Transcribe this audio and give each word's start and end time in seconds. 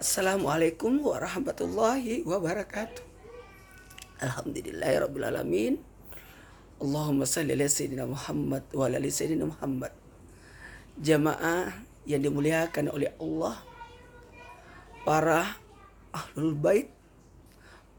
Assalamualaikum 0.00 1.04
warahmatullahi 1.04 2.24
wabarakatuh. 2.24 3.04
Alhamdulillahirrabbilalamin. 4.24 5.76
Allahumma 6.80 7.28
salli 7.28 7.52
ala 7.52 7.68
Sayyidina 7.68 8.08
Muhammad 8.08 8.64
wa 8.72 8.88
ala 8.88 8.96
Sayyidina 8.96 9.44
Muhammad. 9.44 9.92
Jamaah 10.96 11.84
yang 12.08 12.24
dimuliakan 12.24 12.88
oleh 12.96 13.12
Allah. 13.20 13.60
Para 15.04 15.60
ahlul 16.16 16.56
bait. 16.56 16.88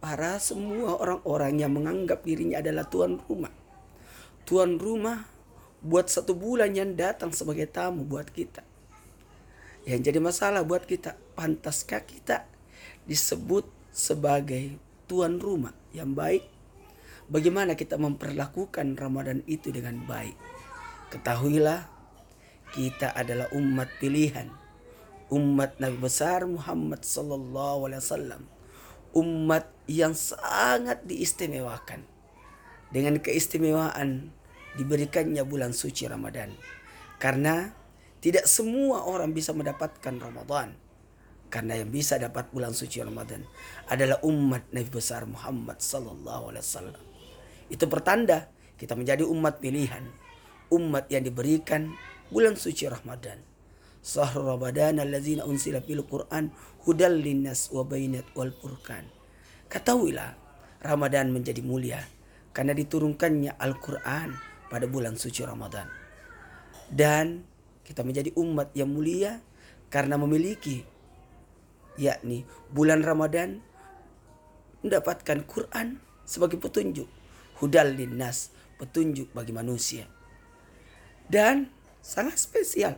Para 0.02 0.41
semua 0.41 0.97
orang-orang 0.97 1.61
yang 1.61 1.70
menganggap 1.70 2.25
dirinya 2.25 2.65
adalah 2.65 2.89
tuan 2.89 3.21
rumah. 3.29 3.54
Tuan 4.49 4.81
rumah 4.81 5.29
buat 5.86 6.09
satu 6.09 6.33
bulan 6.33 6.73
yang 6.73 6.97
datang 6.97 7.29
sebagai 7.29 7.70
tamu 7.70 8.02
buat 8.09 8.25
kita 8.33 8.70
yang 9.88 10.02
jadi 10.05 10.21
masalah 10.21 10.61
buat 10.61 10.86
kita, 10.86 11.18
pantaskah 11.34 12.05
kita 12.05 12.45
disebut 13.09 13.66
sebagai 13.90 14.77
tuan 15.09 15.41
rumah 15.41 15.73
yang 15.91 16.13
baik? 16.13 16.45
Bagaimana 17.31 17.80
kita 17.80 17.95
memperlakukan 17.95 18.99
Ramadan 18.99 19.41
itu 19.48 19.71
dengan 19.71 20.04
baik? 20.05 20.35
Ketahuilah, 21.09 21.88
kita 22.71 23.12
adalah 23.12 23.52
umat 23.55 23.88
pilihan, 23.99 24.52
umat 25.31 25.80
Nabi 25.80 25.98
besar 25.99 26.43
Muhammad 26.48 27.04
Sallallahu 27.04 27.88
Alaihi 27.88 28.02
Wasallam, 28.04 28.41
umat 29.16 29.68
yang 29.88 30.16
sangat 30.16 31.04
diistimewakan 31.07 32.07
dengan 32.91 33.20
keistimewaan 33.20 34.32
diberikannya 34.79 35.43
bulan 35.43 35.76
suci 35.76 36.07
Ramadan. 36.07 36.55
Karena 37.20 37.76
tidak 38.21 38.45
semua 38.45 39.03
orang 39.09 39.34
bisa 39.34 39.49
mendapatkan 39.52 40.13
Ramadan. 40.21 40.77
Karena 41.52 41.75
yang 41.75 41.91
bisa 41.91 42.16
dapat 42.16 42.48
bulan 42.53 42.71
suci 42.71 43.03
Ramadan 43.03 43.43
adalah 43.91 44.23
umat 44.23 44.71
Nabi 44.71 44.88
besar 44.88 45.27
Muhammad 45.27 45.84
sallallahu 45.84 46.55
alaihi 46.55 46.63
wasallam. 46.63 47.04
Itu 47.68 47.91
pertanda 47.91 48.48
kita 48.79 48.96
menjadi 48.96 49.27
umat 49.27 49.59
pilihan, 49.59 50.07
umat 50.71 51.12
yang 51.12 51.27
diberikan 51.27 51.91
bulan 52.31 52.55
suci 52.55 52.87
Ramadan. 52.87 53.43
Sahrul 53.99 54.48
Ramadan 54.48 55.03
allazina 55.03 55.43
unsila 55.43 55.84
fil 55.84 56.01
Qur'an 56.07 56.55
hudal 56.87 57.20
linnas 57.20 57.68
wa 57.70 57.84
bainat 57.84 58.31
wal 58.31 58.55
furqan. 58.55 59.05
Ketahuilah 59.68 60.34
Ramadan 60.81 61.35
menjadi 61.35 61.59
mulia 61.62 61.99
karena 62.55 62.71
diturunkannya 62.71 63.59
Al-Qur'an 63.59 64.34
pada 64.72 64.88
bulan 64.88 65.19
suci 65.19 65.44
Ramadan. 65.44 65.85
Dan 66.88 67.50
kita 67.91 68.07
menjadi 68.07 68.31
umat 68.39 68.72
yang 68.72 68.88
mulia 68.88 69.44
karena 69.91 70.16
memiliki 70.16 70.88
yakni 72.00 72.47
bulan 72.72 73.03
Ramadan 73.03 73.59
mendapatkan 74.79 75.44
Quran 75.44 76.00
sebagai 76.23 76.56
petunjuk 76.56 77.12
hudal 77.59 77.91
linnas 77.91 78.56
petunjuk 78.79 79.29
bagi 79.35 79.51
manusia. 79.51 80.07
Dan 81.28 81.69
sangat 82.01 82.39
spesial 82.39 82.95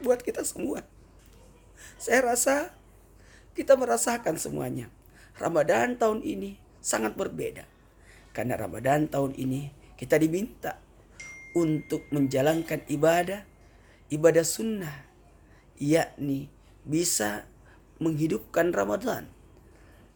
buat 0.00 0.22
kita 0.22 0.46
semua. 0.46 0.86
Saya 1.98 2.32
rasa 2.32 2.72
kita 3.52 3.76
merasakan 3.76 4.40
semuanya. 4.40 4.88
Ramadan 5.36 5.98
tahun 5.98 6.22
ini 6.22 6.56
sangat 6.80 7.18
berbeda. 7.18 7.68
Karena 8.32 8.56
Ramadan 8.56 9.10
tahun 9.10 9.36
ini 9.36 9.68
kita 10.00 10.16
diminta 10.16 10.80
untuk 11.52 12.08
menjalankan 12.08 12.88
ibadah 12.88 13.51
ibadah 14.12 14.44
sunnah 14.44 14.92
yakni 15.80 16.52
bisa 16.84 17.48
menghidupkan 17.96 18.68
Ramadan. 18.76 19.24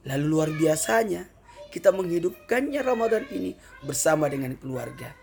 Lalu 0.04 0.24
luar 0.28 0.52
biasanya 0.52 1.32
kita 1.72 1.96
menghidupkannya 1.96 2.84
Ramadan 2.84 3.24
ini 3.32 3.56
bersama 3.82 4.28
dengan 4.28 4.52
keluarga. 4.60 5.16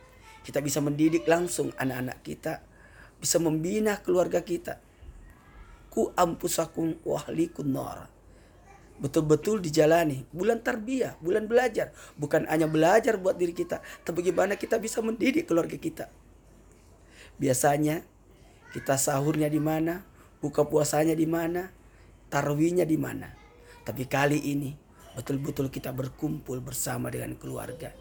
Kita 0.44 0.59
bisa 0.59 0.84
mendidik 0.84 1.23
langsung 1.29 1.72
anak-anak 1.78 2.19
kita, 2.25 2.66
bisa 3.22 3.38
membina 3.39 4.01
keluarga 4.01 4.44
kita. 4.44 4.81
Ku 5.88 6.11
ampusakum 6.17 7.00
wahlikun 7.05 7.69
nar. 7.69 8.09
Betul-betul 9.00 9.63
dijalani 9.63 10.25
bulan 10.34 10.59
tarbiyah, 10.59 11.16
bulan 11.22 11.47
belajar, 11.47 11.95
bukan 12.17 12.50
hanya 12.50 12.67
belajar 12.67 13.17
buat 13.22 13.38
diri 13.38 13.55
kita, 13.55 13.81
tapi 14.03 14.25
bagaimana 14.25 14.57
kita 14.57 14.78
bisa 14.81 15.00
mendidik 15.00 15.47
keluarga 15.47 15.75
kita. 15.79 16.11
Biasanya 17.41 18.05
kita 18.73 18.97
sahurnya 18.97 19.47
di 19.47 19.61
mana, 19.61 20.01
buka 20.41 20.66
puasanya 20.66 21.13
di 21.13 21.29
mana, 21.29 21.69
tarawihnya 22.34 22.89
di 22.89 22.97
mana. 22.97 23.29
Tapi 23.85 24.09
kali 24.09 24.41
ini 24.50 24.73
betul-betul 25.13 25.69
kita 25.69 25.94
berkumpul 25.94 26.57
bersama 26.59 27.13
dengan 27.13 27.38
keluarga. 27.38 27.94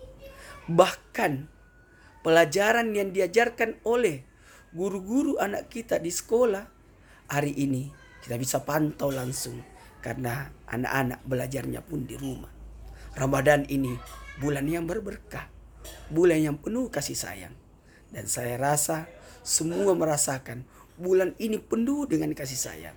Bahkan 0.66 1.33
pelajaran 2.25 2.97
yang 2.97 3.12
diajarkan 3.12 3.84
oleh 3.84 4.25
guru-guru 4.72 5.37
anak 5.37 5.69
kita 5.69 6.00
di 6.00 6.09
sekolah 6.09 6.65
hari 7.28 7.53
ini 7.53 7.93
kita 8.25 8.41
bisa 8.41 8.65
pantau 8.65 9.12
langsung 9.12 9.60
karena 10.00 10.49
anak-anak 10.71 11.21
belajarnya 11.28 11.84
pun 11.84 12.09
di 12.09 12.16
rumah. 12.16 12.50
Ramadan 13.12 13.69
ini 13.69 13.93
bulan 14.41 14.65
yang 14.65 14.89
berberkah, 14.89 15.53
bulan 16.09 16.41
yang 16.41 16.56
penuh 16.56 16.89
kasih 16.89 17.19
sayang. 17.19 17.54
Dan 18.09 18.28
saya 18.28 18.56
rasa 18.56 19.09
semua 19.42 19.92
merasakan 19.98 20.62
bulan 20.98 21.34
ini 21.42 21.58
penuh 21.58 22.06
dengan 22.06 22.30
kasih 22.34 22.58
sayang. 22.58 22.97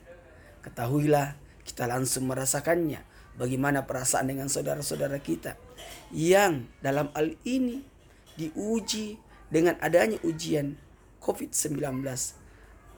Ketahuilah 0.62 1.38
kita 1.66 1.90
langsung 1.90 2.30
merasakannya 2.30 3.02
bagaimana 3.38 3.90
perasaan 3.90 4.30
dengan 4.30 4.48
saudara-saudara 4.50 5.18
kita 5.20 5.58
yang 6.14 6.70
dalam 6.80 7.10
hal 7.18 7.34
ini 7.46 7.82
diuji 8.38 9.18
dengan 9.50 9.78
adanya 9.82 10.22
ujian 10.22 10.78
COVID-19 11.22 11.82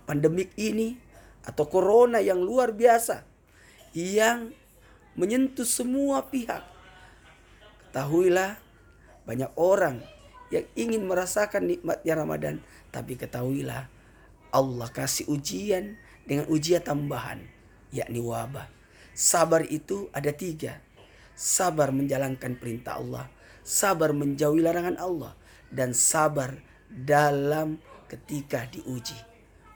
pandemik 0.08 0.52
ini 0.60 1.00
atau 1.48 1.68
corona 1.68 2.20
yang 2.20 2.44
luar 2.44 2.76
biasa 2.76 3.24
yang 3.96 4.52
menyentuh 5.16 5.68
semua 5.68 6.28
pihak. 6.28 6.64
Ketahuilah 7.88 8.60
banyak 9.24 9.52
orang 9.56 10.04
yang 10.54 10.66
ingin 10.76 11.04
merasakan 11.08 11.68
nikmatnya 11.68 12.14
Ramadan. 12.16 12.56
Tapi 12.92 13.20
ketahuilah 13.20 13.92
Allah 14.52 14.90
kasih 14.92 15.28
ujian 15.28 16.00
dengan 16.24 16.48
ujian 16.48 16.84
tambahan. 16.84 17.44
Yakni 17.92 18.20
wabah. 18.24 18.68
Sabar 19.18 19.66
itu 19.68 20.08
ada 20.14 20.32
tiga. 20.32 20.80
Sabar 21.34 21.92
menjalankan 21.92 22.56
perintah 22.58 23.00
Allah. 23.00 23.26
Sabar 23.64 24.16
menjauhi 24.16 24.64
larangan 24.64 24.96
Allah. 25.00 25.34
Dan 25.68 25.92
sabar 25.92 26.56
dalam 26.88 27.80
ketika 28.08 28.64
diuji. 28.72 29.16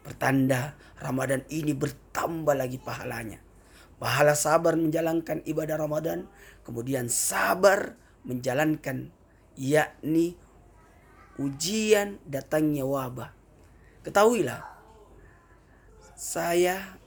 Pertanda 0.01 0.73
Ramadan 0.97 1.43
ini 1.51 1.75
bertambah 1.75 2.55
lagi 2.55 2.81
pahalanya. 2.81 3.37
Pahala 4.01 4.33
sabar 4.33 4.73
menjalankan 4.73 5.45
ibadah 5.45 5.77
Ramadan. 5.77 6.25
Kemudian 6.65 7.05
sabar 7.11 7.93
menjalankan 8.25 9.13
yakni 9.57 10.37
ujian 11.41 12.21
datangnya 12.29 12.85
wabah. 12.85 13.33
Ketahuilah, 14.05 14.61
saya 16.13 16.97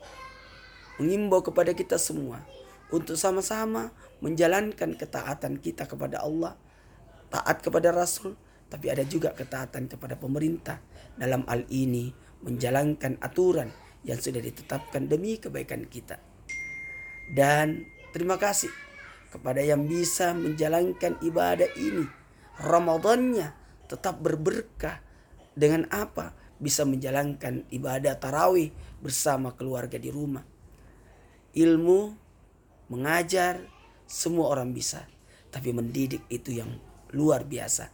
mengimbau 0.99 1.43
kepada 1.43 1.71
kita 1.71 1.95
semua 1.95 2.43
untuk 2.91 3.15
sama-sama 3.15 3.91
menjalankan 4.19 4.95
ketaatan 4.95 5.59
kita 5.59 5.87
kepada 5.87 6.23
Allah, 6.23 6.55
taat 7.31 7.59
kepada 7.63 7.91
Rasul, 7.91 8.35
tapi 8.71 8.91
ada 8.91 9.03
juga 9.03 9.31
ketaatan 9.35 9.91
kepada 9.91 10.15
pemerintah 10.19 10.79
dalam 11.15 11.43
hal 11.47 11.67
ini 11.71 12.11
menjalankan 12.43 13.19
aturan 13.19 13.71
yang 14.07 14.19
sudah 14.19 14.39
ditetapkan 14.39 15.07
demi 15.07 15.39
kebaikan 15.39 15.87
kita. 15.87 16.19
Dan 17.31 17.83
terima 18.13 18.37
kasih 18.37 18.71
kepada 19.33 19.59
yang 19.59 19.83
bisa 19.89 20.31
menjalankan 20.31 21.19
ibadah 21.19 21.67
ini 21.75 22.07
Ramadannya 22.55 23.64
tetap 23.85 24.21
berberkah 24.21 25.01
dengan 25.55 25.87
apa 25.89 26.35
bisa 26.59 26.87
menjalankan 26.87 27.67
ibadah 27.71 28.15
tarawih 28.19 28.71
bersama 29.03 29.53
keluarga 29.55 29.99
di 29.99 30.09
rumah. 30.11 30.43
Ilmu 31.55 31.99
mengajar 32.91 33.63
semua 34.05 34.51
orang 34.51 34.75
bisa, 34.75 35.07
tapi 35.49 35.71
mendidik 35.71 36.27
itu 36.27 36.59
yang 36.59 36.69
luar 37.15 37.47
biasa. 37.47 37.89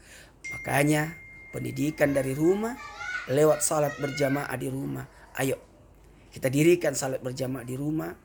Makanya 0.58 1.14
pendidikan 1.54 2.12
dari 2.12 2.34
rumah 2.34 2.74
lewat 3.30 3.62
salat 3.62 3.94
berjamaah 4.02 4.58
di 4.58 4.68
rumah. 4.68 5.06
Ayo 5.38 5.62
kita 6.32 6.48
dirikan 6.48 6.96
salat 6.96 7.20
berjamaah 7.20 7.68
di 7.68 7.76
rumah, 7.76 8.16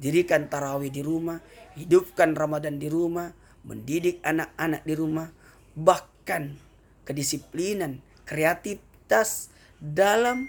dirikan 0.00 0.48
tarawih 0.48 0.88
di 0.88 1.04
rumah, 1.04 1.38
hidupkan 1.76 2.32
Ramadan 2.32 2.80
di 2.80 2.88
rumah, 2.88 3.30
mendidik 3.68 4.24
anak-anak 4.24 4.82
di 4.88 4.94
rumah, 4.96 5.28
bahkan 5.76 6.56
kedisiplinan, 7.10 7.98
kreativitas 8.22 9.50
dalam 9.82 10.46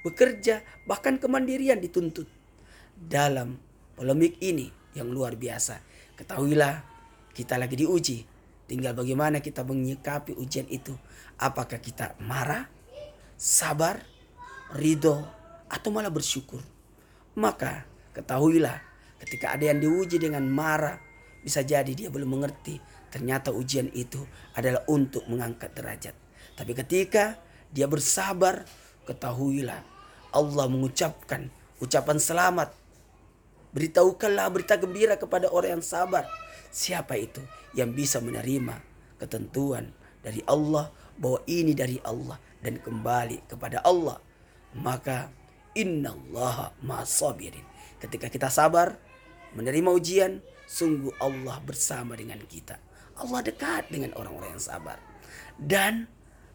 bekerja, 0.00 0.64
bahkan 0.88 1.20
kemandirian 1.20 1.76
dituntut 1.76 2.24
dalam 2.96 3.60
polemik 3.92 4.40
ini 4.40 4.72
yang 4.96 5.12
luar 5.12 5.36
biasa. 5.36 5.84
Ketahuilah 6.16 6.80
kita 7.36 7.60
lagi 7.60 7.76
diuji. 7.76 8.24
Tinggal 8.64 8.96
bagaimana 8.96 9.44
kita 9.44 9.60
menyikapi 9.60 10.32
ujian 10.40 10.64
itu. 10.72 10.96
Apakah 11.36 11.76
kita 11.84 12.16
marah, 12.24 12.64
sabar, 13.36 14.00
ridho, 14.72 15.20
atau 15.68 15.92
malah 15.92 16.08
bersyukur. 16.08 16.64
Maka 17.36 17.84
ketahuilah 18.16 18.80
ketika 19.20 19.52
ada 19.52 19.68
yang 19.68 19.84
diuji 19.84 20.16
dengan 20.16 20.48
marah, 20.48 20.96
bisa 21.44 21.60
jadi 21.60 21.92
dia 21.92 22.08
belum 22.08 22.40
mengerti 22.40 22.80
ternyata 23.14 23.54
ujian 23.54 23.94
itu 23.94 24.26
adalah 24.58 24.82
untuk 24.90 25.22
mengangkat 25.30 25.70
derajat. 25.70 26.18
Tapi 26.58 26.74
ketika 26.74 27.38
dia 27.70 27.86
bersabar, 27.86 28.66
ketahuilah 29.06 29.78
Allah 30.34 30.66
mengucapkan 30.66 31.46
ucapan 31.78 32.18
selamat. 32.18 32.74
Beritahukanlah 33.70 34.50
berita 34.50 34.74
gembira 34.74 35.14
kepada 35.14 35.46
orang 35.46 35.78
yang 35.78 35.84
sabar. 35.86 36.26
Siapa 36.74 37.14
itu 37.14 37.38
yang 37.78 37.94
bisa 37.94 38.18
menerima 38.18 38.82
ketentuan 39.22 39.94
dari 40.18 40.42
Allah 40.50 40.90
bahwa 41.14 41.38
ini 41.46 41.70
dari 41.70 42.02
Allah 42.02 42.42
dan 42.66 42.82
kembali 42.82 43.46
kepada 43.46 43.78
Allah. 43.86 44.18
Maka 44.74 45.30
inna 45.78 46.18
Allah 46.18 46.74
sabirin. 47.06 47.62
Ketika 48.02 48.26
kita 48.26 48.50
sabar 48.50 48.98
menerima 49.54 49.90
ujian, 49.94 50.42
sungguh 50.66 51.14
Allah 51.22 51.62
bersama 51.62 52.18
dengan 52.18 52.42
kita. 52.42 52.93
Allah 53.18 53.40
dekat 53.42 53.90
dengan 53.90 54.14
orang-orang 54.18 54.58
yang 54.58 54.64
sabar. 54.64 54.98
Dan 55.54 56.10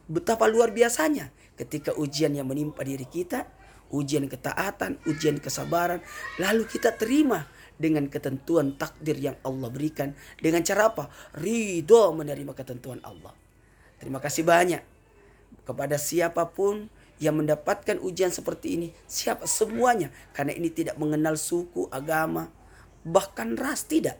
Betapa 0.09 0.49
luar 0.49 0.73
biasanya 0.73 1.29
ketika 1.53 1.93
ujian 1.93 2.33
yang 2.33 2.49
menimpa 2.49 2.81
diri 2.81 3.05
kita, 3.05 3.45
ujian 3.93 4.25
ketaatan, 4.25 4.97
ujian 5.05 5.37
kesabaran, 5.37 6.01
lalu 6.41 6.65
kita 6.65 6.97
terima 6.97 7.45
dengan 7.77 8.09
ketentuan 8.09 8.73
takdir 8.73 9.21
yang 9.21 9.37
Allah 9.45 9.69
berikan 9.69 10.17
dengan 10.41 10.65
cara 10.65 10.89
apa? 10.89 11.13
Ridho 11.37 12.17
menerima 12.17 12.57
ketentuan 12.57 12.97
Allah. 13.05 13.37
Terima 14.01 14.17
kasih 14.17 14.49
banyak 14.49 14.81
kepada 15.61 16.01
siapa 16.01 16.49
pun 16.49 16.89
yang 17.21 17.37
mendapatkan 17.37 18.01
ujian 18.01 18.33
seperti 18.33 18.81
ini, 18.81 18.87
siapa 19.05 19.45
semuanya 19.45 20.09
karena 20.33 20.57
ini 20.57 20.73
tidak 20.73 20.97
mengenal 20.97 21.37
suku, 21.37 21.85
agama, 21.93 22.49
bahkan 23.05 23.53
ras 23.53 23.85
tidak. 23.85 24.17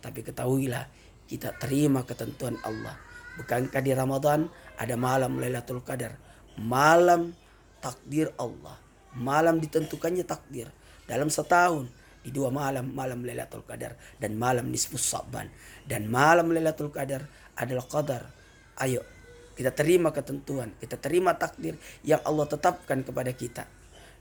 Tapi 0.00 0.24
ketahuilah 0.24 0.88
kita 1.30 1.54
terima 1.62 2.02
ketentuan 2.02 2.58
Allah 2.66 2.98
Bukankah 3.40 3.80
di 3.80 3.96
Ramadan 3.96 4.52
ada 4.76 4.94
malam 5.00 5.40
Lailatul 5.40 5.80
Qadar? 5.80 6.12
Malam 6.60 7.32
takdir 7.80 8.28
Allah. 8.36 8.76
Malam 9.16 9.56
ditentukannya 9.64 10.28
takdir. 10.28 10.68
Dalam 11.08 11.32
setahun 11.32 11.88
di 12.20 12.28
dua 12.28 12.52
malam 12.52 12.92
malam 12.92 13.24
Lailatul 13.24 13.64
Qadar 13.64 13.96
dan 14.20 14.36
malam 14.36 14.68
nisfus 14.68 15.08
Saban 15.08 15.48
dan 15.88 16.04
malam 16.12 16.52
Lailatul 16.52 16.92
Qadar 16.92 17.24
adalah 17.56 17.88
qadar. 17.88 18.22
Ayo 18.76 19.00
kita 19.56 19.72
terima 19.72 20.12
ketentuan, 20.12 20.76
kita 20.76 21.00
terima 21.00 21.32
takdir 21.36 21.80
yang 22.04 22.20
Allah 22.28 22.44
tetapkan 22.44 23.00
kepada 23.00 23.32
kita. 23.32 23.64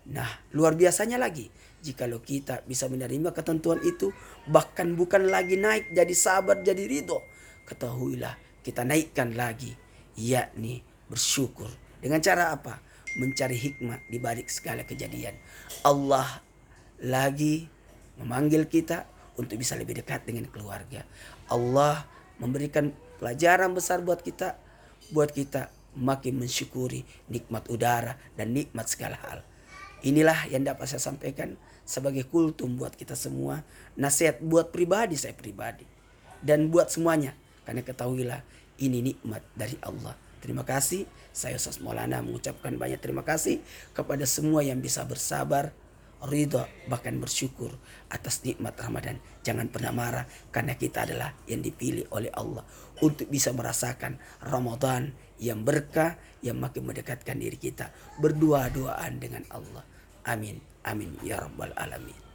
Nah, 0.08 0.30
luar 0.56 0.80
biasanya 0.80 1.20
lagi. 1.20 1.52
Jikalau 1.80 2.20
kita 2.20 2.64
bisa 2.68 2.92
menerima 2.92 3.32
ketentuan 3.32 3.80
itu 3.84 4.12
bahkan 4.52 4.96
bukan 5.00 5.32
lagi 5.32 5.56
naik 5.56 5.92
jadi 5.96 6.16
sabar 6.16 6.60
jadi 6.60 6.84
ridho. 6.88 7.24
Ketahuilah 7.68 8.36
kita 8.64 8.84
naikkan 8.84 9.36
lagi. 9.36 9.76
Yakni 10.20 10.84
bersyukur. 11.08 11.72
Dengan 12.00 12.20
cara 12.20 12.52
apa? 12.56 12.80
Mencari 13.16 13.56
hikmah 13.56 14.12
di 14.12 14.20
balik 14.20 14.52
segala 14.52 14.84
kejadian. 14.84 15.36
Allah 15.88 16.44
lagi 17.00 17.68
memanggil 18.20 18.68
kita 18.68 19.08
untuk 19.40 19.56
bisa 19.56 19.80
lebih 19.80 20.04
dekat 20.04 20.28
dengan 20.28 20.52
keluarga. 20.52 21.08
Allah 21.48 22.04
memberikan 22.44 22.92
pelajaran 23.20 23.72
besar 23.72 24.04
buat 24.04 24.20
kita 24.20 24.60
buat 25.16 25.32
kita 25.32 25.72
makin 25.96 26.38
mensyukuri 26.38 27.04
nikmat 27.32 27.66
udara 27.72 28.20
dan 28.38 28.54
nikmat 28.54 28.86
segala 28.88 29.18
hal 29.26 29.40
inilah 30.06 30.48
yang 30.52 30.64
dapat 30.64 30.88
saya 30.88 31.02
sampaikan 31.04 31.60
sebagai 31.84 32.28
kultum 32.30 32.78
buat 32.78 32.94
kita 32.94 33.18
semua 33.18 33.66
nasihat 33.98 34.38
buat 34.40 34.70
pribadi 34.70 35.18
saya 35.18 35.34
pribadi 35.34 35.84
dan 36.40 36.72
buat 36.72 36.94
semuanya 36.94 37.36
karena 37.68 37.82
ketahuilah 37.84 38.42
ini 38.80 39.04
nikmat 39.04 39.44
dari 39.54 39.76
Allah. 39.84 40.16
Terima 40.40 40.64
kasih. 40.64 41.04
Saya 41.36 41.60
Ustaz 41.60 41.84
Maulana 41.84 42.24
mengucapkan 42.24 42.74
banyak 42.80 43.00
terima 43.04 43.28
kasih 43.28 43.60
kepada 43.92 44.24
semua 44.24 44.64
yang 44.64 44.80
bisa 44.80 45.04
bersabar, 45.04 45.76
ridho, 46.26 46.64
bahkan 46.88 47.20
bersyukur 47.20 47.76
atas 48.08 48.42
nikmat 48.48 48.74
Ramadan. 48.80 49.20
Jangan 49.44 49.68
pernah 49.68 49.92
marah 49.92 50.26
karena 50.50 50.80
kita 50.80 51.06
adalah 51.06 51.36
yang 51.46 51.60
dipilih 51.60 52.08
oleh 52.16 52.32
Allah 52.34 52.64
untuk 53.04 53.28
bisa 53.28 53.52
merasakan 53.52 54.16
Ramadan 54.44 55.12
yang 55.40 55.64
berkah 55.64 56.20
yang 56.40 56.60
makin 56.60 56.88
mendekatkan 56.88 57.36
diri 57.36 57.60
kita. 57.60 57.92
Berdua-duaan 58.20 59.20
dengan 59.20 59.44
Allah. 59.52 59.84
Amin. 60.26 60.60
Amin. 60.84 61.16
Ya 61.24 61.40
Rabbal 61.40 61.74
Alamin. 61.76 62.29